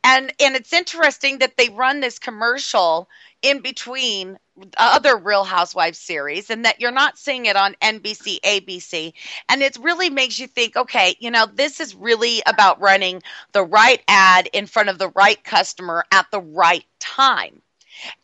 [0.05, 3.09] And and it's interesting that they run this commercial
[3.43, 4.39] in between
[4.79, 9.15] other Real Housewives series, and that you're not seeing it on NBC, ABC,
[9.49, 13.65] and it really makes you think, okay, you know, this is really about running the
[13.65, 17.62] right ad in front of the right customer at the right time.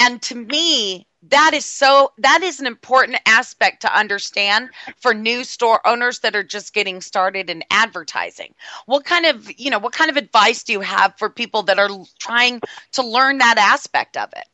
[0.01, 5.43] And to me, that is so that is an important aspect to understand for new
[5.43, 8.55] store owners that are just getting started in advertising.
[8.87, 11.79] What kind of you know what kind of advice do you have for people that
[11.79, 12.61] are trying
[12.93, 14.47] to learn that aspect of it?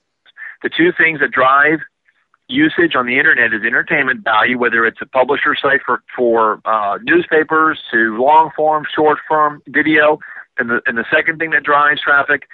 [0.62, 1.80] The two things that drive
[2.48, 6.98] usage on the internet is entertainment value whether it's a publisher site for for uh,
[7.02, 10.18] newspapers to long form short form video.
[10.56, 12.48] And the and the second thing that drives traffic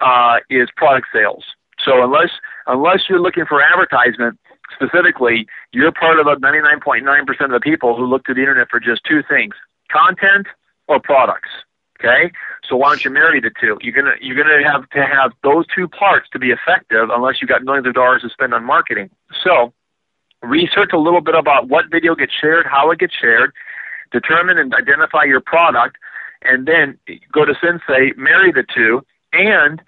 [0.00, 1.42] uh, is product sales
[1.86, 2.30] so unless
[2.66, 4.38] unless you're looking for advertisement
[4.74, 8.80] specifically, you're part of the 99.9% of the people who look to the internet for
[8.80, 9.54] just two things:
[9.90, 10.48] content
[10.88, 11.48] or products.
[11.98, 12.30] Okay,
[12.68, 13.78] so why don't you marry the two?
[13.80, 17.48] You're gonna you're gonna have to have those two parts to be effective, unless you've
[17.48, 19.08] got millions of dollars to spend on marketing.
[19.42, 19.72] So
[20.42, 23.52] research a little bit about what video gets shared, how it gets shared,
[24.12, 25.96] determine and identify your product,
[26.42, 26.98] and then
[27.32, 29.00] go to Cinsay, marry the two,
[29.32, 29.80] and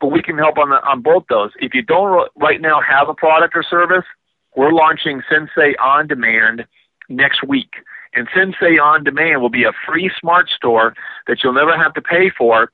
[0.00, 1.50] but we can help on the, on both those.
[1.60, 4.04] If you don't right now have a product or service,
[4.56, 6.66] we're launching Cinsay On Demand
[7.08, 7.74] next week.
[8.14, 10.94] And Cinsay On Demand will be a free smart store
[11.26, 12.70] that you'll never have to pay for.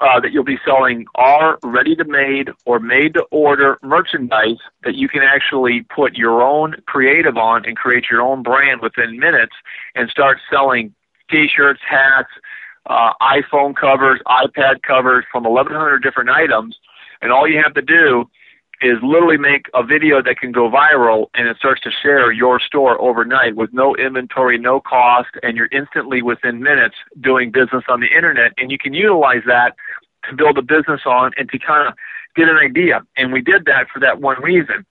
[0.00, 4.94] Uh, that you'll be selling our ready to made or made to order merchandise that
[4.96, 9.52] you can actually put your own creative on and create your own brand within minutes
[9.94, 10.92] and start selling
[11.30, 12.30] t-shirts, hats,
[12.86, 16.76] uh, iPhone covers, iPad covers from 1,100 different items,
[17.20, 18.28] and all you have to do
[18.82, 22.60] is literally make a video that can go viral and it starts to share your
[22.60, 28.00] store overnight with no inventory, no cost, and you're instantly within minutes doing business on
[28.00, 28.52] the internet.
[28.58, 29.76] And you can utilize that
[30.28, 31.94] to build a business on and to kind of
[32.34, 33.00] get an idea.
[33.16, 34.84] And we did that for that one reason.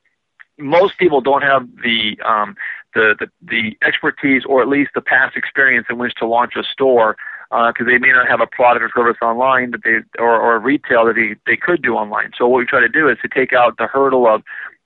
[0.58, 2.56] Most people don't have the um,
[2.96, 6.64] the, the the expertise or at least the past experience in which to launch a
[6.64, 7.18] store
[7.72, 10.60] because uh, they may not have a product or service online that they or, or
[10.60, 12.32] retail that they, they could do online.
[12.38, 14.44] So what we try to do is to take out the hurdle of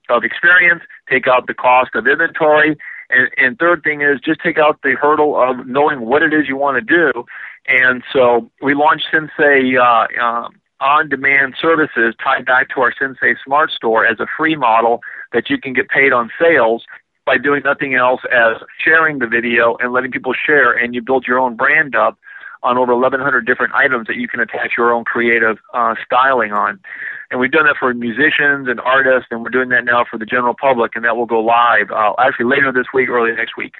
[0.09, 2.77] of experience, take out the cost of inventory,
[3.09, 6.47] and, and third thing is just take out the hurdle of knowing what it is
[6.47, 7.25] you want to do.
[7.67, 10.49] And so we launched Cinsay uh, uh,
[10.81, 15.01] on-demand services tied back to our Cinsay Smart Store as a free model
[15.33, 16.83] that you can get paid on sales
[17.25, 21.27] by doing nothing else as sharing the video and letting people share, and you build
[21.27, 22.17] your own brand up
[22.63, 26.79] on over 1,100 different items that you can attach your own creative uh, styling on.
[27.31, 30.25] And we've done that for musicians and artists, and we're doing that now for the
[30.25, 33.73] general public, and that will go live uh, actually later this week, early next week.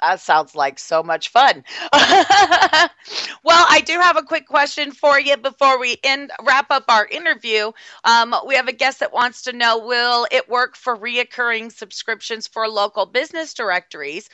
[0.00, 1.64] That sounds like so much fun.
[1.92, 7.06] well, I do have a quick question for you before we end wrap up our
[7.06, 7.72] interview.
[8.04, 12.46] Um, we have a guest that wants to know: Will it work for reoccurring subscriptions
[12.46, 14.28] for local business directories?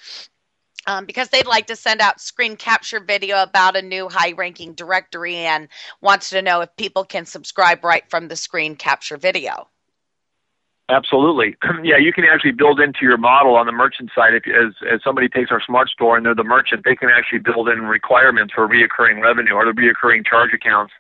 [0.87, 4.75] Um, because they'd like to send out screen capture video about a new high ranking
[4.75, 5.69] directory and
[6.01, 9.69] wants to know if people can subscribe right from the screen capture video.
[10.89, 11.57] Absolutely.
[11.85, 14.35] Yeah, you can actually build into your model on the merchant side.
[14.35, 17.41] If as, as somebody takes our smart store and they're the merchant, they can actually
[17.41, 20.93] build in requirements for reoccurring revenue or the reoccurring charge accounts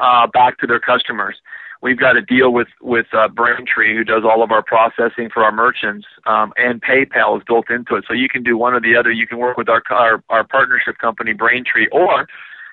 [0.00, 1.36] uh, back to their customers
[1.82, 5.44] we've got a deal with with uh, Braintree, who does all of our processing for
[5.44, 8.04] our merchants, um, and PayPal is built into it.
[8.06, 9.10] So you can do one or the other.
[9.10, 12.26] You can work with our our, our partnership company, Braintree, or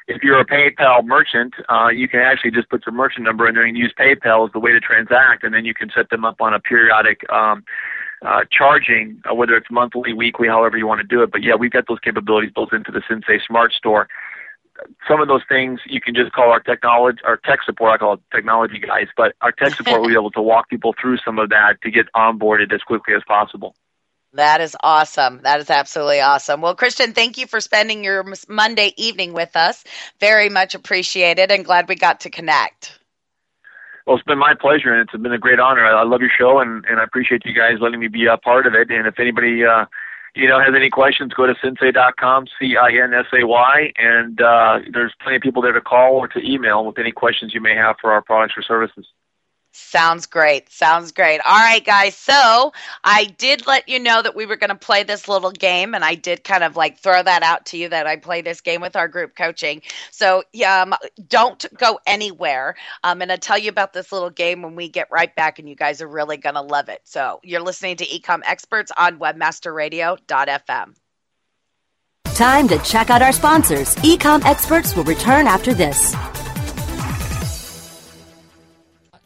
[0.08, 3.56] if you're a PayPal merchant, uh, you can actually just put your merchant number in
[3.56, 6.24] there and use PayPal as the way to transact, and then you can set them
[6.24, 7.64] up on a periodic um,
[8.22, 11.32] uh, charging, uh, whether it's monthly, weekly, however you want to do it.
[11.32, 14.08] But yeah, we've got those capabilities built into the Cinsay Smart Store.
[15.08, 17.94] Some of those things you can just call our technology, our tech support.
[17.94, 20.94] I call it technology guys, but our tech support will be able to walk people
[21.00, 23.76] through some of that to get onboarded as quickly as possible.
[24.34, 25.40] That is awesome.
[25.44, 26.62] That is absolutely awesome.
[26.62, 29.84] Well, Christian, thank you for spending your Monday evening with us.
[30.20, 33.00] Very much appreciated and glad we got to connect.
[34.06, 35.86] Well, it's been my pleasure, and it's been a great honor.
[35.86, 38.68] I love your show, and, and I appreciate you guys letting me be a part
[38.68, 38.92] of it.
[38.92, 39.86] And if anybody, uh,
[40.36, 45.62] you know, has any questions, go to cinsay.com, C-I-N-S-A-Y, and uh, there's plenty of people
[45.62, 48.54] there to call or to email with any questions you may have for our products
[48.58, 49.08] or services.
[49.76, 50.72] Sounds great.
[50.72, 51.42] Sounds great.
[51.46, 52.16] All right, guys.
[52.16, 52.72] So
[53.04, 56.04] I did let you know that we were going to play this little game, and
[56.04, 58.80] I did kind of like throw that out to you that I play this game
[58.80, 59.82] with our group coaching.
[60.12, 60.96] So um,
[61.28, 62.76] don't go anywhere.
[63.04, 65.68] I'm going to tell you about this little game when we get right back, and
[65.68, 67.02] you guys are really going to love it.
[67.04, 70.96] So you're listening to Ecom Experts on WebmasterRadio.fm.
[72.36, 73.94] Time to check out our sponsors.
[73.98, 76.16] Ecom Experts will return after this.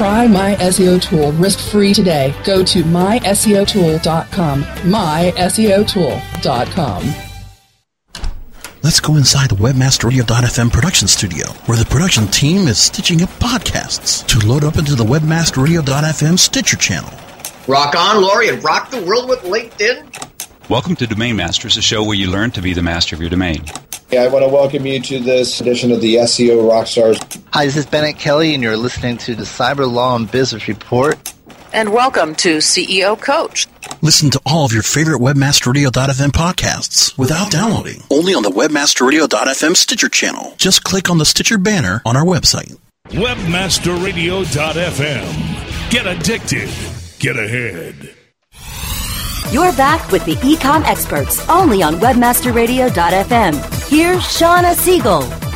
[0.00, 2.34] Try My SEO Tool risk-free today.
[2.46, 4.62] Go to myseotool.com.
[4.62, 7.14] myseotool.com.
[8.82, 14.26] Let's go inside the WebmasterRadio.fm production studio, where the production team is stitching up podcasts
[14.28, 17.12] to load up into the WebmasterRadio.fm Stitcher channel.
[17.68, 20.70] Rock on, Lori, and rock the world with LinkedIn.
[20.70, 23.28] Welcome to Domain Masters, a show where you learn to be the master of your
[23.28, 23.66] domain.
[24.12, 27.40] I want to welcome you to this edition of the SEO Rockstars.
[27.52, 31.32] Hi, this is Bennet Kelley, and you're listening to the Cyber Law and Business Report.
[31.72, 33.68] And welcome to CEO Coach.
[34.02, 38.02] Listen to all of your favorite WebmasterRadio.fm podcasts without downloading.
[38.10, 40.54] Only on the WebmasterRadio.fm Stitcher channel.
[40.56, 42.76] Just click on the Stitcher banner on our website.
[43.10, 45.90] WebmasterRadio.fm.
[45.90, 46.68] Get addicted.
[47.20, 48.16] Get ahead.
[49.52, 53.88] You're back with the Ecom Experts, only on WebmasterRadio.fm.
[53.88, 55.49] Here's Shawna Siegel.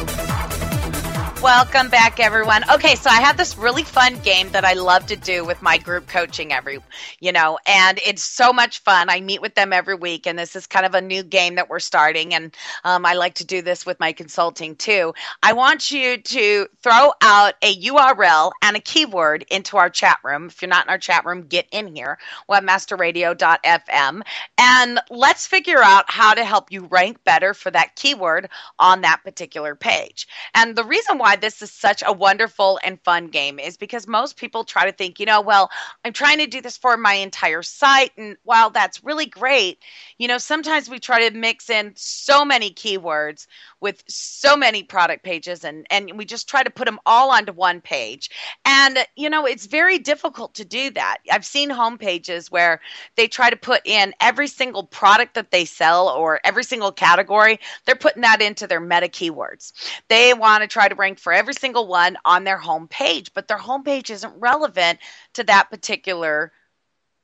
[1.45, 2.63] Welcome back, everyone.
[2.73, 5.77] Okay, so I have this really fun game that I love to do with my
[5.77, 6.79] group coaching every,
[7.21, 9.11] you know, and it's so much fun.
[9.11, 11.69] I meet with them every week, and this is kind of a new game that
[11.69, 15.13] we're starting, and um, I like to do this with my consulting too.
[15.43, 20.47] I want you to throw out a URL and a keyword into our chat room.
[20.47, 22.17] If you're not in our chat room, get in here,
[22.51, 24.23] webmasterradio.fm,
[24.57, 29.23] and let's figure out how to help you rank better for that keyword on that
[29.23, 30.27] particular page.
[30.55, 34.07] And the reason why why this is such a wonderful and fun game is because
[34.07, 35.71] most people try to think, you know, well,
[36.05, 38.13] I'm trying to do this for my entire site.
[38.17, 39.79] And while that's really great,
[40.19, 43.47] you know, sometimes we try to mix in so many keywords
[43.85, 47.53] with so many product pages and and we just try to put them all onto
[47.53, 48.31] one page.
[48.65, 51.19] And you know it's very difficult to do that.
[51.31, 52.81] I've seen home pages where
[53.17, 57.61] they try to put in every single product that they sell or every single category
[57.85, 59.73] they're putting that into their meta keywords.
[60.09, 63.49] They want to try to rank for every single one on their home page but
[63.49, 64.99] their home page isn't relevant
[65.35, 66.53] to that particular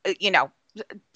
[0.06, 0.50] uh, you know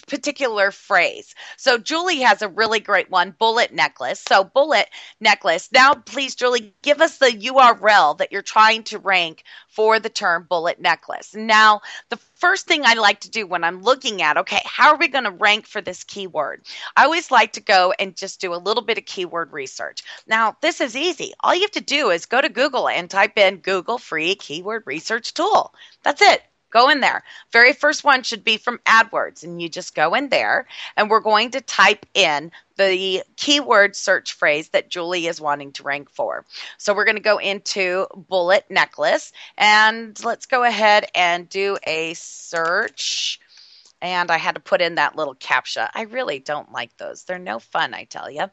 [0.07, 1.35] particular phrase.
[1.57, 4.23] So Julie has a really great one, bullet necklace.
[4.27, 4.88] So bullet
[5.21, 5.71] necklace.
[5.73, 10.47] Now please Julie, give us the URL that you're trying to rank for the term
[10.49, 11.35] bullet necklace.
[11.35, 14.99] Now, the first thing I like to do when I'm looking at, okay, how are
[14.99, 16.64] we going to rank for this keyword?
[16.97, 20.03] I always like to go and just do a little bit of keyword research.
[20.27, 21.33] Now, this is easy.
[21.40, 24.85] All you have to do is go to Google and type in Google free keyword
[24.87, 25.75] research tool.
[26.05, 26.43] That's it.
[26.75, 27.23] Go in there.
[27.53, 31.21] Very first one should be from AdWords, and you just go in there, and we're
[31.21, 36.44] going to type in the keyword search phrase that Julie is wanting to rank for.
[36.77, 42.15] So we're going to go into bullet necklace, and let's go ahead and do a
[42.15, 43.40] search
[44.03, 45.88] and I had to put in that little captcha.
[45.94, 47.25] I really don't like those.
[47.25, 48.51] They're no fun, I tell you.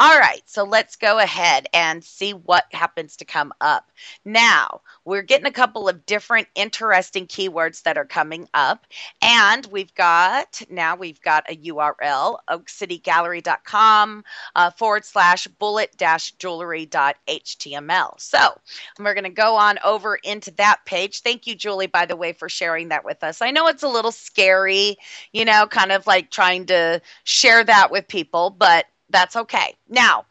[0.00, 3.90] All right, so let's go ahead and see what happens to come up.
[4.24, 8.86] Now, we're getting a couple of different interesting keywords that are coming up.
[9.22, 14.24] And we've got, now we've got a URL, oakcitygallery.com
[14.54, 18.20] uh, forward slash bullet dash jewelry.html.
[18.20, 18.38] So
[19.00, 21.22] we're going to go on over into that page.
[21.22, 23.42] Thank you, Julie, by the way, for sharing that with us.
[23.42, 24.96] I know it's a little scary,
[25.32, 29.74] you know, kind of like trying to share that with people, but that's okay.
[29.88, 30.26] Now,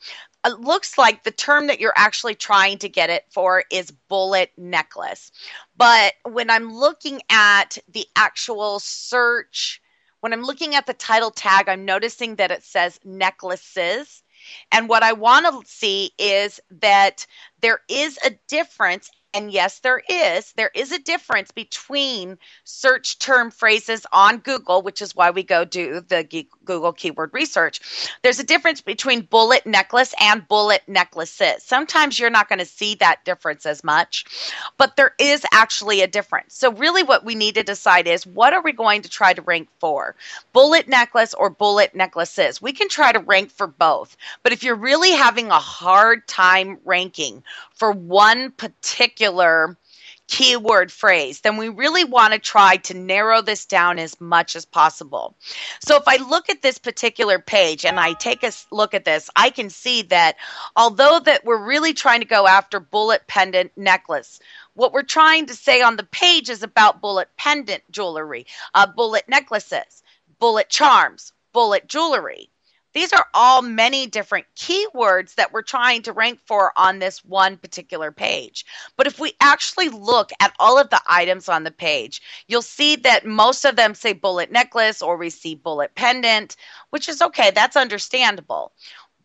[0.46, 4.52] it looks like the term that you're actually trying to get it for is bullet
[4.58, 5.32] necklace.
[5.76, 9.82] But when I'm looking at the actual search,
[10.22, 14.24] when I'm looking at the title tag, I'm noticing that it says necklaces.
[14.72, 17.26] And what I want to see is that
[17.62, 20.54] there is a difference and yes, there is.
[20.54, 25.64] There is a difference between search term phrases on Google, which is why we go
[25.64, 26.24] do the
[26.68, 27.82] Google keyword research.
[28.22, 31.64] There's a difference between bullet necklace and bullet necklaces.
[31.64, 34.26] Sometimes you're not going to see that difference as much,
[34.78, 36.54] but there is actually a difference.
[36.56, 39.42] So, really, what we need to decide is what are we going to try to
[39.42, 40.16] rank for?
[40.54, 42.62] Bullet necklace or bullet necklaces?
[42.62, 46.78] We can try to rank for both, but if you're really having a hard time
[46.86, 47.44] ranking
[47.74, 49.78] for one particular
[50.28, 54.66] keyword phrase, then we really want to try to narrow this down as much as
[54.66, 55.36] possible.
[55.80, 59.30] So if I look at this particular page and I take a look at this,
[59.36, 60.36] I can see that
[60.76, 64.40] although that we're really trying to go after bullet pendant necklace,
[64.74, 69.28] what we're trying to say on the page is about bullet pendant jewelry, uh, bullet
[69.28, 70.04] necklaces,
[70.40, 72.50] bullet charms, bullet jewelry.
[72.98, 77.58] These are all many different keywords that we're trying to rank for on this one
[77.58, 78.66] particular page.
[78.96, 82.96] But if we actually look at all of the items on the page, you'll see
[82.96, 86.56] that most of them say bullet necklace or we see bullet pendant,
[86.90, 88.72] which is okay, that's understandable.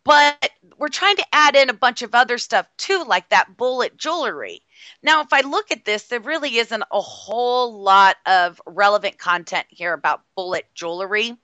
[0.03, 3.97] But we're trying to add in a bunch of other stuff too, like that bullet
[3.97, 4.61] jewelry.
[5.01, 9.65] Now, if I look at this, there really isn't a whole lot of relevant content
[9.69, 11.37] here about bullet jewelry.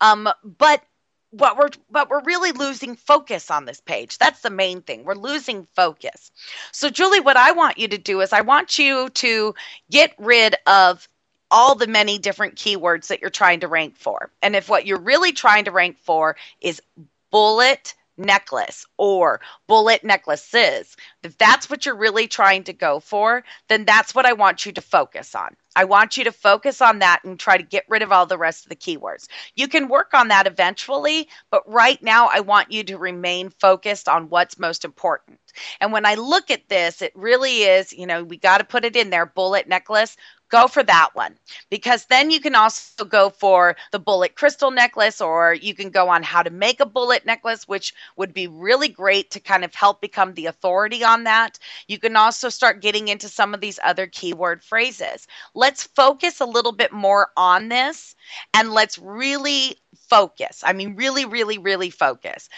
[0.00, 0.82] Um, but
[1.30, 4.18] what we're but we're really losing focus on this page.
[4.18, 5.04] That's the main thing.
[5.04, 6.30] We're losing focus.
[6.72, 9.54] So julie what i want you to do is i want you to
[9.90, 11.08] get rid of
[11.50, 14.30] all the many different keywords that you're trying to rank for.
[14.42, 16.82] And if what you're really trying to rank for is
[17.30, 23.84] bullet necklace or bullet necklaces, if that's what you're really trying to go for, then
[23.84, 25.56] that's what I want you to focus on.
[25.76, 28.36] I want you to focus on that and try to get rid of all the
[28.36, 29.28] rest of the keywords.
[29.54, 34.08] You can work on that eventually, but right now I want you to remain focused
[34.08, 35.38] on what's most important.
[35.80, 38.84] And when I look at this, it really is, you know, we got to put
[38.84, 40.16] it in there bullet necklace
[40.50, 41.36] go for that one.
[41.70, 46.08] Because then you can also go for the bullet crystal necklace or you can go
[46.08, 49.74] on how to make a bullet necklace which would be really great to kind of
[49.74, 51.58] help become the authority on that.
[51.86, 55.26] You can also start getting into some of these other keyword phrases.
[55.54, 58.14] Let's focus a little bit more on this
[58.54, 60.62] and let's really focus.
[60.64, 62.48] I mean really really really focus.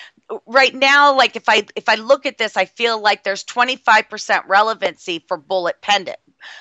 [0.46, 4.42] Right now like if i if i look at this i feel like there's 25%
[4.46, 6.18] relevancy for bullet pendant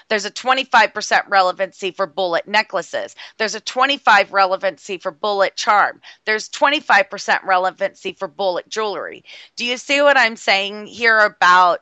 [0.07, 3.15] there's a 25% relevancy for bullet necklaces.
[3.37, 6.01] There's a 25 relevancy for bullet charm.
[6.25, 9.23] There's 25% relevancy for bullet jewelry.
[9.55, 11.81] Do you see what I'm saying here about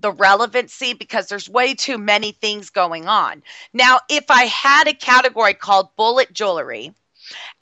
[0.00, 3.42] the relevancy because there's way too many things going on.
[3.72, 6.94] Now, if I had a category called bullet jewelry,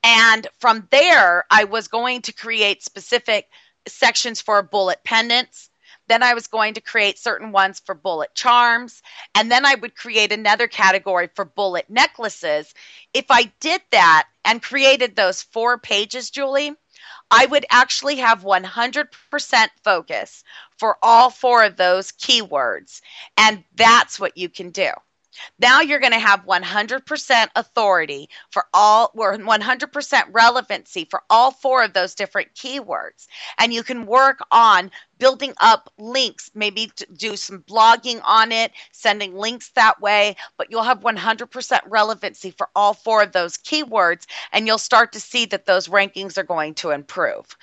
[0.02, 3.48] and from there I was going to create specific
[3.88, 5.70] sections for bullet pendants,
[6.08, 9.02] then I was going to create certain ones for bullet charms.
[9.34, 12.72] And then I would create another category for bullet necklaces.
[13.14, 16.74] If I did that and created those four pages, Julie,
[17.30, 20.44] I would actually have 100% focus
[20.78, 23.00] for all four of those keywords.
[23.36, 24.90] And that's what you can do.
[25.58, 31.82] Now you're going to have 100% authority for all, or 100% relevancy for all four
[31.84, 33.26] of those different keywords.
[33.58, 39.34] And you can work on building up links, maybe do some blogging on it, sending
[39.34, 44.66] links that way, but you'll have 100% relevancy for all four of those keywords, and
[44.66, 47.56] you'll start to see that those rankings are going to improve.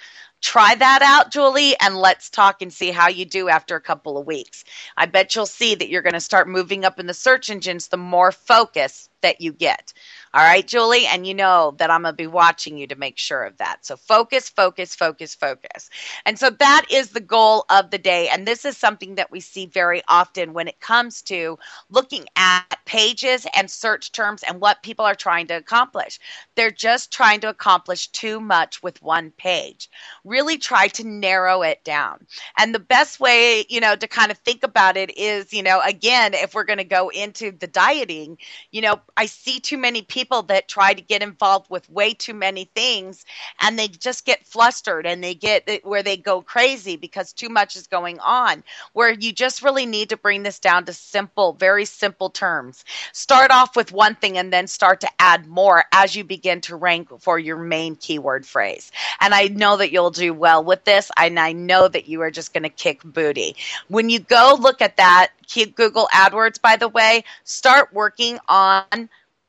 [0.43, 4.17] Try that out, Julie, and let's talk and see how you do after a couple
[4.19, 4.65] of weeks.
[4.97, 7.89] I bet you'll see that you're going to start moving up in the search engines
[7.89, 9.91] the more focus that you get.
[10.35, 13.19] All right, Julie, and you know that I'm going to be watching you to make
[13.19, 13.85] sure of that.
[13.85, 15.91] So focus, focus, focus, focus.
[16.25, 18.29] And so that is the goal of the day.
[18.29, 21.59] And this is something that we see very often when it comes to
[21.91, 26.19] looking at pages and search terms and what people are trying to accomplish.
[26.55, 29.89] They're just trying to accomplish too much with one page.
[30.23, 32.25] Really try to narrow it down.
[32.57, 35.79] And the best way, you know, to kind of think about it is, you know,
[35.85, 38.37] again, if we're going to go into the dieting,
[38.71, 42.33] you know, I see too many people that try to get involved with way too
[42.33, 43.25] many things
[43.61, 47.49] and they just get flustered and they get eh, where they go crazy because too
[47.49, 48.63] much is going on.
[48.93, 52.83] Where you just really need to bring this down to simple, very simple terms.
[53.11, 56.75] Start off with one thing and then start to add more as you begin to
[56.75, 58.91] rank for your main keyword phrase.
[59.21, 62.31] And I know that you'll do well with this, and I know that you are
[62.31, 63.55] just going to kick booty.
[63.87, 65.31] When you go look at that,
[65.75, 69.02] Google AdWords, by the way, start working on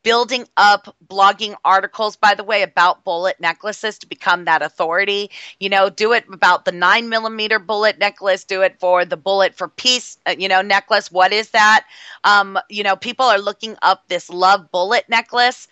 [0.04, 5.30] building up blogging articles, by the way, about bullet necklaces to become that authority.
[5.58, 9.56] You know, do it about the nine millimeter bullet necklace, do it for the bullet
[9.56, 11.10] for peace, uh, you know, necklace.
[11.10, 11.86] What is that?
[12.22, 15.66] Um, you know, people are looking up this love bullet necklace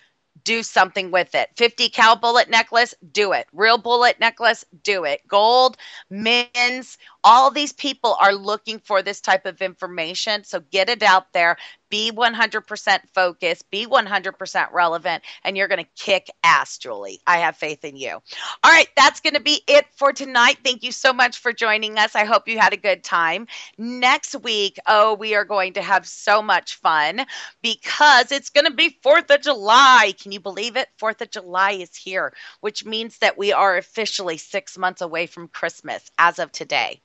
[0.44, 1.50] do something with it.
[1.56, 3.46] 50 cal bullet necklace, do it.
[3.52, 5.26] Real bullet necklace, do it.
[5.28, 5.76] Gold,
[6.10, 10.44] men's, all these people are looking for this type of information.
[10.44, 11.56] So get it out there
[11.92, 17.20] be 100% focused, be 100% relevant, and you're going to kick ass, Julie.
[17.26, 18.12] I have faith in you.
[18.12, 20.56] All right, that's going to be it for tonight.
[20.64, 22.16] Thank you so much for joining us.
[22.16, 23.46] I hope you had a good time.
[23.76, 27.26] Next week, oh, we are going to have so much fun
[27.60, 30.14] because it's going to be 4th of July.
[30.18, 30.88] Can you believe it?
[30.98, 32.32] 4th of July is here,
[32.62, 37.02] which means that we are officially six months away from Christmas as of today.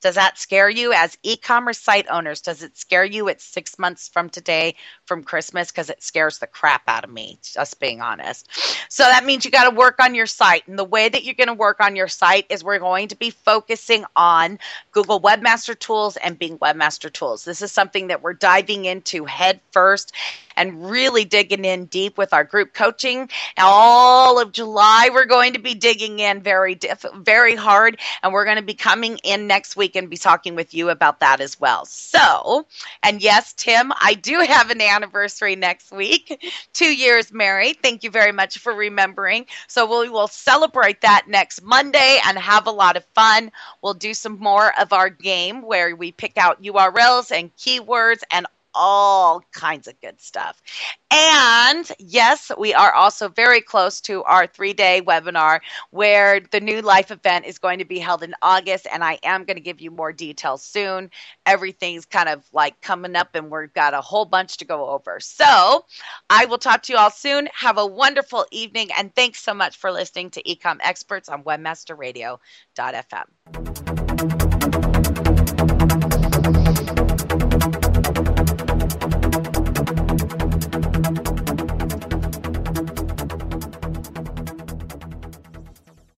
[0.00, 2.40] Does that scare you as e commerce site owners?
[2.40, 5.70] Does it scare you at six months from today from Christmas?
[5.70, 8.48] Because it scares the crap out of me, just being honest.
[8.88, 10.66] So that means you got to work on your site.
[10.68, 13.16] And the way that you're going to work on your site is we're going to
[13.16, 14.58] be focusing on
[14.92, 17.44] Google Webmaster Tools and Bing Webmaster Tools.
[17.44, 20.12] This is something that we're diving into head first
[20.56, 23.30] and really digging in deep with our group coaching.
[23.56, 28.44] All of July, we're going to be digging in very, diff- very hard, and we're
[28.44, 31.58] going to be coming in next week and be talking with you about that as
[31.60, 31.84] well.
[31.86, 32.66] So,
[33.02, 37.78] and yes, Tim, I do have an anniversary next week, two years married.
[37.82, 39.46] Thank you very much for remembering.
[39.68, 43.50] So we will celebrate that next Monday and have a lot of fun.
[43.82, 48.46] We'll do some more of our game where we pick out URLs and keywords and
[48.74, 50.62] all kinds of good stuff.
[51.10, 55.60] And yes, we are also very close to our three day webinar
[55.90, 58.86] where the new life event is going to be held in August.
[58.92, 61.10] And I am going to give you more details soon.
[61.46, 65.18] Everything's kind of like coming up, and we've got a whole bunch to go over.
[65.20, 65.84] So
[66.28, 67.48] I will talk to you all soon.
[67.54, 68.90] Have a wonderful evening.
[68.96, 73.89] And thanks so much for listening to Ecom Experts on WebmasterRadio.fm.